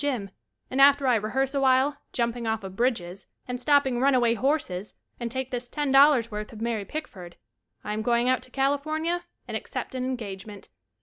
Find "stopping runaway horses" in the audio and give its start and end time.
3.61-4.95